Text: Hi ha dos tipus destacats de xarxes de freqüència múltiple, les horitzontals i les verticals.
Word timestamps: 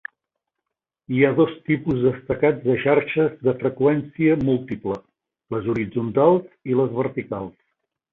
Hi 1.15 1.19
ha 1.25 1.29
dos 1.39 1.51
tipus 1.71 1.99
destacats 2.05 2.63
de 2.69 2.77
xarxes 2.83 3.35
de 3.47 3.53
freqüència 3.59 4.39
múltiple, 4.47 4.97
les 5.57 5.69
horitzontals 5.75 6.49
i 6.73 6.79
les 6.81 6.97
verticals. 7.03 7.53